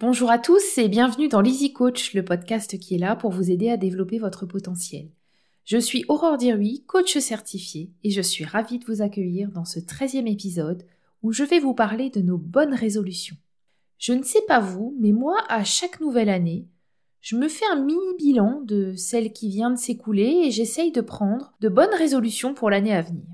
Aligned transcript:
Bonjour 0.00 0.30
à 0.30 0.38
tous 0.38 0.78
et 0.78 0.86
bienvenue 0.86 1.26
dans 1.26 1.40
l'Easy 1.40 1.72
Coach, 1.72 2.14
le 2.14 2.24
podcast 2.24 2.78
qui 2.78 2.94
est 2.94 2.98
là 2.98 3.16
pour 3.16 3.32
vous 3.32 3.50
aider 3.50 3.68
à 3.68 3.76
développer 3.76 4.20
votre 4.20 4.46
potentiel. 4.46 5.10
Je 5.64 5.76
suis 5.76 6.04
Aurore 6.06 6.36
Diruy, 6.36 6.84
coach 6.86 7.18
certifié, 7.18 7.90
et 8.04 8.10
je 8.10 8.20
suis 8.20 8.44
ravie 8.44 8.78
de 8.78 8.84
vous 8.84 9.02
accueillir 9.02 9.50
dans 9.50 9.64
ce 9.64 9.80
13e 9.80 10.30
épisode 10.30 10.84
où 11.24 11.32
je 11.32 11.42
vais 11.42 11.58
vous 11.58 11.74
parler 11.74 12.10
de 12.10 12.20
nos 12.20 12.38
bonnes 12.38 12.74
résolutions. 12.74 13.34
Je 13.98 14.12
ne 14.12 14.22
sais 14.22 14.42
pas 14.46 14.60
vous, 14.60 14.96
mais 15.00 15.10
moi, 15.10 15.36
à 15.48 15.64
chaque 15.64 16.00
nouvelle 16.00 16.28
année, 16.28 16.68
je 17.20 17.34
me 17.34 17.48
fais 17.48 17.66
un 17.72 17.82
mini 17.82 18.14
bilan 18.16 18.60
de 18.64 18.94
celle 18.94 19.32
qui 19.32 19.48
vient 19.48 19.72
de 19.72 19.78
s'écouler 19.78 20.42
et 20.44 20.52
j'essaye 20.52 20.92
de 20.92 21.00
prendre 21.00 21.54
de 21.60 21.68
bonnes 21.68 21.94
résolutions 21.98 22.54
pour 22.54 22.70
l'année 22.70 22.94
à 22.94 23.02
venir. 23.02 23.26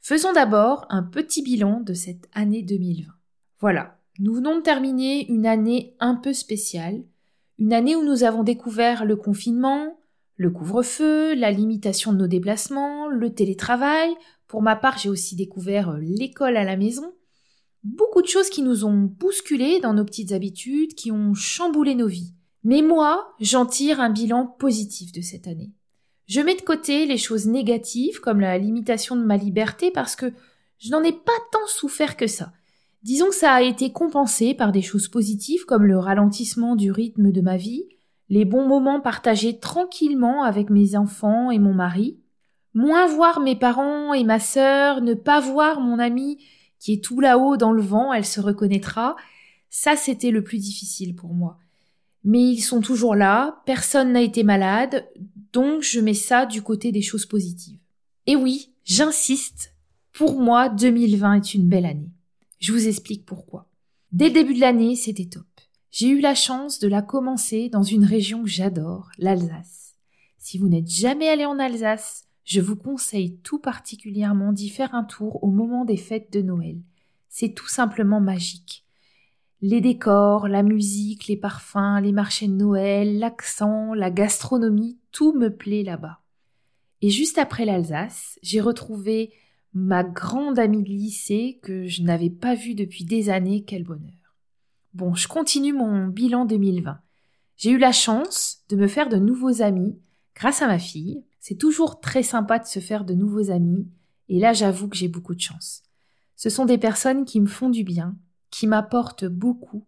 Faisons 0.00 0.32
d'abord 0.32 0.86
un 0.88 1.02
petit 1.02 1.42
bilan 1.42 1.80
de 1.80 1.92
cette 1.92 2.26
année 2.32 2.62
2020. 2.62 3.12
Voilà, 3.60 3.98
nous 4.18 4.34
venons 4.34 4.56
de 4.56 4.62
terminer 4.62 5.26
une 5.28 5.46
année 5.46 5.96
un 5.98 6.14
peu 6.14 6.32
spéciale, 6.32 7.02
une 7.58 7.72
année 7.72 7.96
où 7.96 8.04
nous 8.04 8.22
avons 8.22 8.42
découvert 8.42 9.04
le 9.04 9.16
confinement, 9.16 9.98
le 10.36 10.50
couvre-feu, 10.50 11.34
la 11.34 11.50
limitation 11.50 12.12
de 12.12 12.18
nos 12.18 12.26
déplacements, 12.26 13.08
le 13.08 13.32
télétravail. 13.32 14.10
Pour 14.46 14.62
ma 14.62 14.76
part, 14.76 14.98
j'ai 14.98 15.08
aussi 15.08 15.36
découvert 15.36 15.90
euh, 15.90 15.98
l'école 16.00 16.56
à 16.56 16.64
la 16.64 16.76
maison. 16.76 17.12
Beaucoup 17.82 18.22
de 18.22 18.28
choses 18.28 18.50
qui 18.50 18.62
nous 18.62 18.84
ont 18.84 19.02
bousculés 19.02 19.80
dans 19.80 19.94
nos 19.94 20.04
petites 20.04 20.32
habitudes, 20.32 20.94
qui 20.94 21.12
ont 21.12 21.34
chamboulé 21.34 21.94
nos 21.94 22.08
vies. 22.08 22.32
Mais 22.62 22.82
moi, 22.82 23.34
j'en 23.40 23.66
tire 23.66 24.00
un 24.00 24.10
bilan 24.10 24.46
positif 24.46 25.12
de 25.12 25.20
cette 25.20 25.46
année. 25.46 25.72
Je 26.26 26.40
mets 26.40 26.54
de 26.54 26.62
côté 26.62 27.04
les 27.04 27.18
choses 27.18 27.46
négatives 27.46 28.20
comme 28.20 28.40
la 28.40 28.56
limitation 28.58 29.16
de 29.16 29.24
ma 29.24 29.36
liberté 29.36 29.90
parce 29.90 30.16
que 30.16 30.32
je 30.78 30.90
n'en 30.90 31.02
ai 31.02 31.12
pas 31.12 31.32
tant 31.52 31.66
souffert 31.66 32.16
que 32.16 32.26
ça. 32.26 32.52
Disons 33.04 33.28
que 33.28 33.34
ça 33.34 33.52
a 33.52 33.60
été 33.60 33.92
compensé 33.92 34.54
par 34.54 34.72
des 34.72 34.80
choses 34.80 35.08
positives 35.08 35.66
comme 35.66 35.84
le 35.84 35.98
ralentissement 35.98 36.74
du 36.74 36.90
rythme 36.90 37.32
de 37.32 37.42
ma 37.42 37.58
vie, 37.58 37.84
les 38.30 38.46
bons 38.46 38.66
moments 38.66 39.02
partagés 39.02 39.58
tranquillement 39.58 40.42
avec 40.42 40.70
mes 40.70 40.96
enfants 40.96 41.50
et 41.50 41.58
mon 41.58 41.74
mari, 41.74 42.18
moins 42.72 43.06
voir 43.06 43.40
mes 43.40 43.56
parents 43.56 44.14
et 44.14 44.24
ma 44.24 44.38
sœur, 44.38 45.02
ne 45.02 45.12
pas 45.12 45.38
voir 45.38 45.80
mon 45.80 45.98
ami 45.98 46.38
qui 46.78 46.94
est 46.94 47.04
tout 47.04 47.20
là-haut 47.20 47.58
dans 47.58 47.72
le 47.72 47.82
vent, 47.82 48.10
elle 48.10 48.24
se 48.24 48.40
reconnaîtra, 48.40 49.16
ça 49.68 49.96
c'était 49.96 50.30
le 50.30 50.42
plus 50.42 50.58
difficile 50.58 51.14
pour 51.14 51.34
moi. 51.34 51.58
Mais 52.24 52.42
ils 52.42 52.62
sont 52.62 52.80
toujours 52.80 53.14
là, 53.14 53.60
personne 53.66 54.12
n'a 54.12 54.22
été 54.22 54.44
malade, 54.44 55.06
donc 55.52 55.82
je 55.82 56.00
mets 56.00 56.14
ça 56.14 56.46
du 56.46 56.62
côté 56.62 56.90
des 56.90 57.02
choses 57.02 57.26
positives. 57.26 57.80
Et 58.26 58.34
oui, 58.34 58.72
j'insiste, 58.84 59.74
pour 60.14 60.40
moi 60.40 60.70
2020 60.70 61.34
est 61.34 61.54
une 61.54 61.68
belle 61.68 61.84
année. 61.84 62.14
Je 62.60 62.72
vous 62.72 62.88
explique 62.88 63.24
pourquoi. 63.24 63.68
Dès 64.12 64.28
le 64.28 64.34
début 64.34 64.54
de 64.54 64.60
l'année, 64.60 64.96
c'était 64.96 65.26
top. 65.26 65.46
J'ai 65.90 66.08
eu 66.08 66.20
la 66.20 66.34
chance 66.34 66.78
de 66.78 66.88
la 66.88 67.02
commencer 67.02 67.68
dans 67.68 67.82
une 67.82 68.04
région 68.04 68.42
que 68.42 68.48
j'adore, 68.48 69.10
l'Alsace. 69.18 69.94
Si 70.38 70.58
vous 70.58 70.68
n'êtes 70.68 70.90
jamais 70.90 71.28
allé 71.28 71.44
en 71.44 71.58
Alsace, 71.58 72.26
je 72.44 72.60
vous 72.60 72.76
conseille 72.76 73.38
tout 73.38 73.58
particulièrement 73.58 74.52
d'y 74.52 74.68
faire 74.68 74.94
un 74.94 75.04
tour 75.04 75.42
au 75.42 75.50
moment 75.50 75.84
des 75.84 75.96
fêtes 75.96 76.32
de 76.32 76.42
Noël. 76.42 76.80
C'est 77.28 77.54
tout 77.54 77.68
simplement 77.68 78.20
magique. 78.20 78.84
Les 79.62 79.80
décors, 79.80 80.46
la 80.46 80.62
musique, 80.62 81.26
les 81.26 81.36
parfums, 81.36 82.00
les 82.02 82.12
marchés 82.12 82.48
de 82.48 82.52
Noël, 82.52 83.18
l'accent, 83.18 83.94
la 83.94 84.10
gastronomie, 84.10 84.98
tout 85.10 85.32
me 85.32 85.48
plaît 85.48 85.82
là-bas. 85.82 86.20
Et 87.00 87.10
juste 87.10 87.38
après 87.38 87.64
l'Alsace, 87.64 88.38
j'ai 88.42 88.60
retrouvé 88.60 89.32
ma 89.74 90.04
grande 90.04 90.58
amie 90.58 90.84
de 90.84 90.88
lycée 90.88 91.58
que 91.62 91.86
je 91.86 92.02
n'avais 92.02 92.30
pas 92.30 92.54
vue 92.54 92.74
depuis 92.74 93.04
des 93.04 93.28
années, 93.28 93.64
quel 93.64 93.82
bonheur. 93.82 94.36
Bon, 94.94 95.14
je 95.14 95.26
continue 95.26 95.72
mon 95.72 96.06
bilan 96.06 96.44
2020. 96.44 97.00
J'ai 97.56 97.70
eu 97.70 97.78
la 97.78 97.92
chance 97.92 98.62
de 98.68 98.76
me 98.76 98.86
faire 98.86 99.08
de 99.08 99.16
nouveaux 99.16 99.62
amis 99.62 99.98
grâce 100.36 100.62
à 100.62 100.68
ma 100.68 100.78
fille. 100.78 101.24
C'est 101.40 101.58
toujours 101.58 102.00
très 102.00 102.22
sympa 102.22 102.60
de 102.60 102.66
se 102.66 102.78
faire 102.78 103.04
de 103.04 103.14
nouveaux 103.14 103.50
amis, 103.50 103.86
et 104.28 104.38
là 104.38 104.52
j'avoue 104.52 104.88
que 104.88 104.96
j'ai 104.96 105.08
beaucoup 105.08 105.34
de 105.34 105.40
chance. 105.40 105.82
Ce 106.36 106.48
sont 106.50 106.64
des 106.64 106.78
personnes 106.78 107.24
qui 107.24 107.40
me 107.40 107.46
font 107.46 107.68
du 107.68 107.84
bien, 107.84 108.16
qui 108.50 108.66
m'apportent 108.66 109.26
beaucoup, 109.26 109.84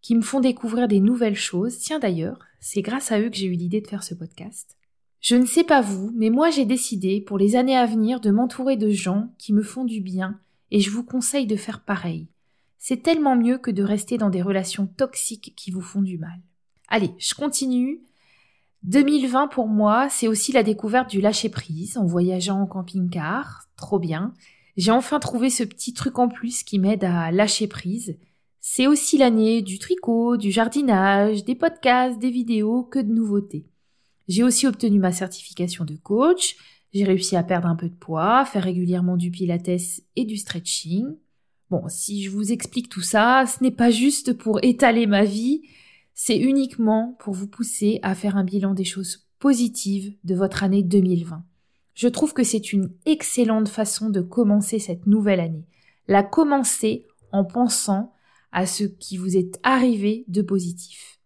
qui 0.00 0.14
me 0.14 0.22
font 0.22 0.40
découvrir 0.40 0.88
des 0.88 1.00
nouvelles 1.00 1.36
choses. 1.36 1.78
Tiens 1.78 1.98
d'ailleurs, 1.98 2.40
c'est 2.60 2.82
grâce 2.82 3.12
à 3.12 3.20
eux 3.20 3.30
que 3.30 3.36
j'ai 3.36 3.46
eu 3.46 3.52
l'idée 3.52 3.80
de 3.80 3.86
faire 3.86 4.02
ce 4.02 4.14
podcast. 4.14 4.76
Je 5.20 5.34
ne 5.34 5.46
sais 5.46 5.64
pas 5.64 5.80
vous, 5.80 6.12
mais 6.14 6.30
moi 6.30 6.50
j'ai 6.50 6.64
décidé 6.64 7.20
pour 7.20 7.38
les 7.38 7.56
années 7.56 7.76
à 7.76 7.86
venir 7.86 8.20
de 8.20 8.30
m'entourer 8.30 8.76
de 8.76 8.90
gens 8.90 9.32
qui 9.38 9.52
me 9.52 9.62
font 9.62 9.84
du 9.84 10.00
bien 10.00 10.38
et 10.70 10.80
je 10.80 10.90
vous 10.90 11.02
conseille 11.02 11.46
de 11.46 11.56
faire 11.56 11.80
pareil. 11.80 12.28
C'est 12.78 13.02
tellement 13.02 13.34
mieux 13.34 13.58
que 13.58 13.72
de 13.72 13.82
rester 13.82 14.18
dans 14.18 14.30
des 14.30 14.42
relations 14.42 14.86
toxiques 14.86 15.54
qui 15.56 15.70
vous 15.70 15.80
font 15.80 16.02
du 16.02 16.18
mal. 16.18 16.40
Allez, 16.88 17.10
je 17.18 17.34
continue. 17.34 18.00
2020 18.84 19.48
pour 19.48 19.66
moi, 19.66 20.08
c'est 20.08 20.28
aussi 20.28 20.52
la 20.52 20.62
découverte 20.62 21.10
du 21.10 21.20
lâcher 21.20 21.48
prise 21.48 21.98
en 21.98 22.06
voyageant 22.06 22.60
en 22.62 22.66
camping-car. 22.66 23.64
Trop 23.76 23.98
bien. 23.98 24.32
J'ai 24.76 24.92
enfin 24.92 25.18
trouvé 25.18 25.50
ce 25.50 25.64
petit 25.64 25.92
truc 25.92 26.20
en 26.20 26.28
plus 26.28 26.62
qui 26.62 26.78
m'aide 26.78 27.02
à 27.02 27.32
lâcher 27.32 27.66
prise. 27.66 28.16
C'est 28.60 28.86
aussi 28.86 29.18
l'année 29.18 29.62
du 29.62 29.80
tricot, 29.80 30.36
du 30.36 30.52
jardinage, 30.52 31.44
des 31.44 31.56
podcasts, 31.56 32.18
des 32.20 32.30
vidéos, 32.30 32.84
que 32.84 33.00
de 33.00 33.12
nouveautés. 33.12 33.66
J'ai 34.28 34.44
aussi 34.44 34.66
obtenu 34.66 34.98
ma 34.98 35.12
certification 35.12 35.84
de 35.84 35.96
coach, 35.96 36.56
j'ai 36.92 37.04
réussi 37.04 37.36
à 37.36 37.42
perdre 37.42 37.68
un 37.68 37.76
peu 37.76 37.88
de 37.88 37.94
poids, 37.94 38.44
faire 38.44 38.64
régulièrement 38.64 39.16
du 39.16 39.30
pilates 39.30 40.02
et 40.16 40.24
du 40.24 40.36
stretching. 40.36 41.06
Bon, 41.70 41.82
si 41.88 42.22
je 42.22 42.30
vous 42.30 42.52
explique 42.52 42.88
tout 42.88 43.02
ça, 43.02 43.44
ce 43.46 43.62
n'est 43.62 43.70
pas 43.70 43.90
juste 43.90 44.32
pour 44.32 44.58
étaler 44.62 45.06
ma 45.06 45.24
vie, 45.24 45.62
c'est 46.14 46.38
uniquement 46.38 47.16
pour 47.20 47.34
vous 47.34 47.46
pousser 47.46 48.00
à 48.02 48.14
faire 48.14 48.36
un 48.36 48.44
bilan 48.44 48.74
des 48.74 48.84
choses 48.84 49.28
positives 49.38 50.14
de 50.24 50.34
votre 50.34 50.64
année 50.64 50.82
2020. 50.82 51.44
Je 51.94 52.08
trouve 52.08 52.32
que 52.32 52.44
c'est 52.44 52.72
une 52.72 52.90
excellente 53.06 53.68
façon 53.68 54.08
de 54.08 54.20
commencer 54.20 54.78
cette 54.78 55.06
nouvelle 55.06 55.40
année. 55.40 55.66
La 56.06 56.22
commencer 56.22 57.06
en 57.32 57.44
pensant 57.44 58.14
à 58.52 58.66
ce 58.66 58.84
qui 58.84 59.16
vous 59.16 59.36
est 59.36 59.58
arrivé 59.62 60.24
de 60.28 60.42
positif. 60.42 61.17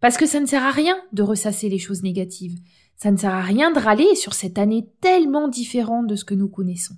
Parce 0.00 0.16
que 0.16 0.26
ça 0.26 0.40
ne 0.40 0.46
sert 0.46 0.64
à 0.64 0.70
rien 0.70 0.96
de 1.12 1.22
ressasser 1.22 1.68
les 1.68 1.78
choses 1.78 2.02
négatives. 2.02 2.58
Ça 2.96 3.10
ne 3.10 3.16
sert 3.16 3.34
à 3.34 3.42
rien 3.42 3.70
de 3.70 3.78
râler 3.78 4.14
sur 4.14 4.34
cette 4.34 4.58
année 4.58 4.88
tellement 5.00 5.48
différente 5.48 6.06
de 6.06 6.16
ce 6.16 6.24
que 6.24 6.34
nous 6.34 6.48
connaissons. 6.48 6.96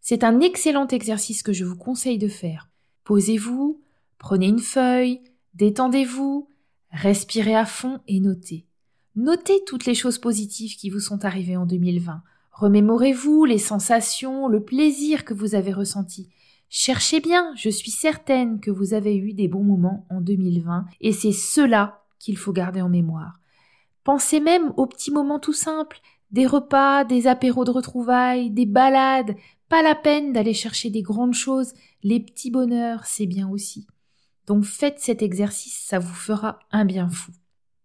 C'est 0.00 0.24
un 0.24 0.40
excellent 0.40 0.88
exercice 0.88 1.42
que 1.42 1.52
je 1.52 1.64
vous 1.64 1.76
conseille 1.76 2.18
de 2.18 2.28
faire. 2.28 2.68
Posez-vous, 3.04 3.80
prenez 4.18 4.48
une 4.48 4.58
feuille, 4.58 5.20
détendez-vous, 5.54 6.48
respirez 6.90 7.54
à 7.54 7.66
fond 7.66 8.00
et 8.08 8.20
notez. 8.20 8.66
Notez 9.14 9.62
toutes 9.66 9.86
les 9.86 9.94
choses 9.94 10.18
positives 10.18 10.76
qui 10.76 10.90
vous 10.90 11.00
sont 11.00 11.24
arrivées 11.24 11.56
en 11.56 11.66
2020. 11.66 12.22
Remémorez-vous 12.52 13.44
les 13.44 13.58
sensations, 13.58 14.48
le 14.48 14.62
plaisir 14.62 15.24
que 15.24 15.34
vous 15.34 15.54
avez 15.54 15.72
ressenti. 15.72 16.30
Cherchez 16.74 17.20
bien, 17.20 17.52
je 17.54 17.68
suis 17.68 17.90
certaine 17.90 18.58
que 18.58 18.70
vous 18.70 18.94
avez 18.94 19.14
eu 19.14 19.34
des 19.34 19.46
bons 19.46 19.62
moments 19.62 20.06
en 20.08 20.22
2020 20.22 20.86
et 21.02 21.12
c'est 21.12 21.30
cela 21.30 22.02
qu'il 22.18 22.38
faut 22.38 22.54
garder 22.54 22.80
en 22.80 22.88
mémoire. 22.88 23.40
Pensez 24.04 24.40
même 24.40 24.72
aux 24.78 24.86
petits 24.86 25.10
moments 25.10 25.38
tout 25.38 25.52
simples, 25.52 26.00
des 26.30 26.46
repas, 26.46 27.04
des 27.04 27.26
apéros 27.26 27.66
de 27.66 27.70
retrouvailles, 27.70 28.50
des 28.50 28.64
balades, 28.64 29.36
pas 29.68 29.82
la 29.82 29.94
peine 29.94 30.32
d'aller 30.32 30.54
chercher 30.54 30.88
des 30.88 31.02
grandes 31.02 31.34
choses, 31.34 31.74
les 32.02 32.20
petits 32.20 32.50
bonheurs, 32.50 33.04
c'est 33.04 33.26
bien 33.26 33.50
aussi. 33.50 33.86
Donc 34.46 34.64
faites 34.64 34.98
cet 34.98 35.20
exercice, 35.20 35.78
ça 35.78 35.98
vous 35.98 36.14
fera 36.14 36.58
un 36.70 36.86
bien 36.86 37.10
fou. 37.10 37.32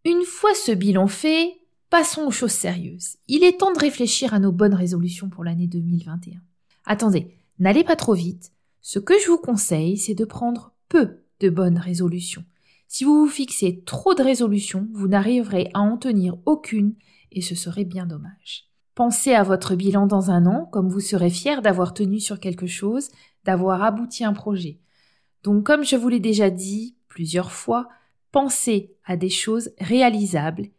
Une 0.05 0.23
fois 0.23 0.55
ce 0.55 0.71
bilan 0.71 1.07
fait, 1.07 1.59
passons 1.89 2.21
aux 2.21 2.31
choses 2.31 2.51
sérieuses. 2.51 3.17
Il 3.27 3.43
est 3.43 3.59
temps 3.59 3.73
de 3.73 3.79
réfléchir 3.79 4.33
à 4.33 4.39
nos 4.39 4.53
bonnes 4.53 4.75
résolutions 4.75 5.27
pour 5.27 5.43
l'année 5.43 5.67
2021. 5.67 6.39
Attendez, 6.85 7.35
n'allez 7.59 7.83
pas 7.83 7.97
trop 7.97 8.13
vite, 8.13 8.53
ce 8.89 8.99
que 8.99 9.19
je 9.19 9.27
vous 9.27 9.37
conseille, 9.37 9.97
c'est 9.97 10.15
de 10.15 10.23
prendre 10.23 10.73
peu 10.87 11.17
de 11.41 11.49
bonnes 11.49 11.77
résolutions. 11.77 12.45
Si 12.87 13.03
vous 13.03 13.25
vous 13.25 13.27
fixez 13.27 13.81
trop 13.85 14.13
de 14.13 14.23
résolutions, 14.23 14.87
vous 14.93 15.09
n'arriverez 15.09 15.69
à 15.73 15.81
en 15.81 15.97
tenir 15.97 16.37
aucune 16.45 16.95
et 17.33 17.41
ce 17.41 17.53
serait 17.53 17.83
bien 17.83 18.05
dommage. 18.05 18.69
Pensez 18.95 19.33
à 19.33 19.43
votre 19.43 19.75
bilan 19.75 20.07
dans 20.07 20.31
un 20.31 20.45
an, 20.45 20.69
comme 20.71 20.87
vous 20.87 21.01
serez 21.01 21.29
fier 21.29 21.61
d'avoir 21.61 21.93
tenu 21.93 22.21
sur 22.21 22.39
quelque 22.39 22.65
chose, 22.65 23.09
d'avoir 23.43 23.83
abouti 23.83 24.23
un 24.23 24.31
projet. 24.31 24.79
Donc, 25.43 25.65
comme 25.65 25.83
je 25.83 25.97
vous 25.97 26.07
l'ai 26.07 26.21
déjà 26.21 26.49
dit 26.49 26.95
plusieurs 27.09 27.51
fois, 27.51 27.89
pensez 28.31 28.95
à 29.03 29.17
des 29.17 29.29
choses 29.29 29.71
réalisables 29.81 30.69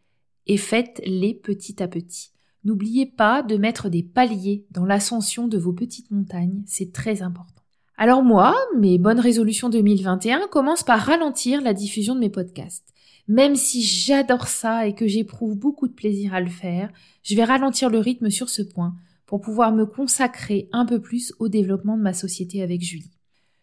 et 0.47 0.57
faites-les 0.57 1.35
petit 1.35 1.83
à 1.83 1.87
petit. 1.87 2.31
N'oubliez 2.63 3.05
pas 3.05 3.43
de 3.43 3.55
mettre 3.55 3.87
des 3.87 4.01
paliers 4.01 4.65
dans 4.71 4.85
l'ascension 4.85 5.47
de 5.47 5.59
vos 5.59 5.73
petites 5.73 6.09
montagnes, 6.09 6.63
c'est 6.65 6.91
très 6.91 7.21
important. 7.21 7.58
Alors 8.01 8.23
moi, 8.23 8.55
mes 8.77 8.97
bonnes 8.97 9.19
résolutions 9.19 9.67
2021 9.67 10.47
commencent 10.47 10.85
par 10.85 11.01
ralentir 11.01 11.59
la 11.59 11.73
diffusion 11.73 12.15
de 12.15 12.21
mes 12.21 12.29
podcasts. 12.29 12.93
Même 13.27 13.57
si 13.57 13.83
j'adore 13.83 14.47
ça 14.47 14.87
et 14.87 14.95
que 14.95 15.05
j'éprouve 15.05 15.57
beaucoup 15.57 15.85
de 15.85 15.93
plaisir 15.93 16.33
à 16.33 16.39
le 16.39 16.47
faire, 16.47 16.89
je 17.23 17.35
vais 17.35 17.43
ralentir 17.43 17.89
le 17.89 17.99
rythme 17.99 18.29
sur 18.29 18.47
ce 18.47 18.61
point 18.61 18.95
pour 19.25 19.41
pouvoir 19.41 19.73
me 19.73 19.85
consacrer 19.85 20.69
un 20.71 20.85
peu 20.85 21.01
plus 21.01 21.33
au 21.39 21.49
développement 21.49 21.97
de 21.97 22.01
ma 22.01 22.13
société 22.13 22.63
avec 22.63 22.81
Julie. 22.81 23.11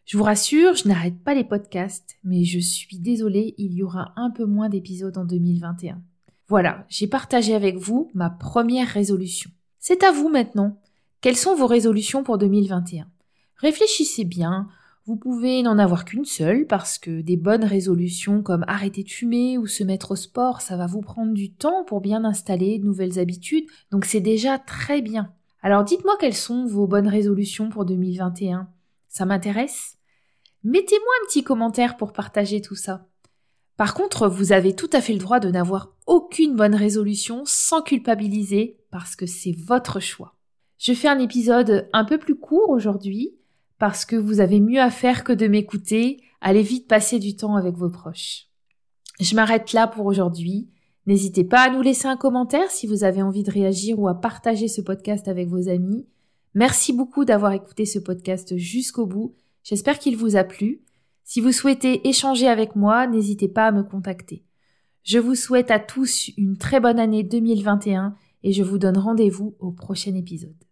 Je 0.04 0.18
vous 0.18 0.24
rassure, 0.24 0.74
je 0.74 0.86
n'arrête 0.86 1.18
pas 1.24 1.32
les 1.32 1.42
podcasts, 1.42 2.18
mais 2.22 2.44
je 2.44 2.58
suis 2.58 2.98
désolée, 2.98 3.54
il 3.56 3.72
y 3.72 3.82
aura 3.82 4.12
un 4.16 4.30
peu 4.30 4.44
moins 4.44 4.68
d'épisodes 4.68 5.16
en 5.16 5.24
2021. 5.24 6.02
Voilà, 6.46 6.84
j'ai 6.90 7.06
partagé 7.06 7.54
avec 7.54 7.78
vous 7.78 8.10
ma 8.12 8.28
première 8.28 8.88
résolution. 8.88 9.50
C'est 9.78 10.04
à 10.04 10.12
vous 10.12 10.28
maintenant. 10.28 10.78
Quelles 11.22 11.36
sont 11.36 11.56
vos 11.56 11.66
résolutions 11.66 12.22
pour 12.22 12.36
2021 12.36 13.06
Réfléchissez 13.58 14.24
bien, 14.24 14.68
vous 15.06 15.16
pouvez 15.16 15.62
n'en 15.62 15.78
avoir 15.78 16.04
qu'une 16.04 16.24
seule 16.24 16.66
parce 16.66 16.98
que 16.98 17.20
des 17.20 17.36
bonnes 17.36 17.64
résolutions 17.64 18.42
comme 18.42 18.64
arrêter 18.66 19.04
de 19.04 19.08
fumer 19.08 19.56
ou 19.56 19.66
se 19.66 19.84
mettre 19.84 20.10
au 20.10 20.16
sport, 20.16 20.60
ça 20.60 20.76
va 20.76 20.86
vous 20.86 21.00
prendre 21.00 21.32
du 21.32 21.52
temps 21.52 21.84
pour 21.84 22.00
bien 22.00 22.24
installer 22.24 22.78
de 22.78 22.84
nouvelles 22.84 23.18
habitudes, 23.20 23.66
donc 23.92 24.04
c'est 24.04 24.20
déjà 24.20 24.58
très 24.58 25.00
bien. 25.00 25.32
Alors 25.62 25.84
dites-moi 25.84 26.16
quelles 26.18 26.34
sont 26.34 26.66
vos 26.66 26.86
bonnes 26.86 27.08
résolutions 27.08 27.70
pour 27.70 27.84
2021. 27.84 28.68
Ça 29.08 29.24
m'intéresse 29.24 29.96
Mettez-moi 30.64 31.12
un 31.22 31.26
petit 31.26 31.44
commentaire 31.44 31.96
pour 31.96 32.12
partager 32.12 32.60
tout 32.60 32.74
ça. 32.74 33.06
Par 33.76 33.94
contre, 33.94 34.26
vous 34.26 34.52
avez 34.52 34.74
tout 34.74 34.90
à 34.92 35.00
fait 35.00 35.12
le 35.12 35.20
droit 35.20 35.38
de 35.38 35.50
n'avoir 35.50 35.94
aucune 36.06 36.56
bonne 36.56 36.74
résolution 36.74 37.42
sans 37.44 37.80
culpabiliser 37.80 38.80
parce 38.90 39.14
que 39.14 39.26
c'est 39.26 39.56
votre 39.56 40.00
choix. 40.00 40.34
Je 40.78 40.92
fais 40.92 41.08
un 41.08 41.20
épisode 41.20 41.88
un 41.92 42.04
peu 42.04 42.18
plus 42.18 42.34
court 42.36 42.70
aujourd'hui 42.70 43.36
parce 43.78 44.04
que 44.04 44.16
vous 44.16 44.40
avez 44.40 44.60
mieux 44.60 44.80
à 44.80 44.90
faire 44.90 45.24
que 45.24 45.32
de 45.32 45.46
m'écouter, 45.46 46.22
allez 46.40 46.62
vite 46.62 46.88
passer 46.88 47.18
du 47.18 47.36
temps 47.36 47.56
avec 47.56 47.76
vos 47.76 47.90
proches. 47.90 48.46
Je 49.20 49.34
m'arrête 49.34 49.72
là 49.72 49.86
pour 49.86 50.06
aujourd'hui. 50.06 50.68
N'hésitez 51.06 51.44
pas 51.44 51.62
à 51.62 51.70
nous 51.70 51.82
laisser 51.82 52.06
un 52.06 52.16
commentaire 52.16 52.70
si 52.70 52.86
vous 52.86 53.04
avez 53.04 53.22
envie 53.22 53.42
de 53.42 53.50
réagir 53.50 53.98
ou 53.98 54.08
à 54.08 54.20
partager 54.20 54.68
ce 54.68 54.80
podcast 54.80 55.28
avec 55.28 55.48
vos 55.48 55.68
amis. 55.68 56.06
Merci 56.54 56.92
beaucoup 56.92 57.24
d'avoir 57.24 57.52
écouté 57.52 57.84
ce 57.84 57.98
podcast 57.98 58.56
jusqu'au 58.56 59.06
bout. 59.06 59.34
J'espère 59.62 59.98
qu'il 59.98 60.16
vous 60.16 60.36
a 60.36 60.44
plu. 60.44 60.82
Si 61.22 61.40
vous 61.40 61.52
souhaitez 61.52 62.08
échanger 62.08 62.48
avec 62.48 62.76
moi, 62.76 63.06
n'hésitez 63.06 63.48
pas 63.48 63.66
à 63.66 63.72
me 63.72 63.82
contacter. 63.82 64.44
Je 65.02 65.18
vous 65.18 65.34
souhaite 65.34 65.70
à 65.70 65.78
tous 65.78 66.30
une 66.36 66.56
très 66.56 66.80
bonne 66.80 66.98
année 66.98 67.22
2021 67.22 68.14
et 68.42 68.52
je 68.52 68.62
vous 68.62 68.78
donne 68.78 68.98
rendez-vous 68.98 69.54
au 69.60 69.70
prochain 69.70 70.14
épisode. 70.14 70.56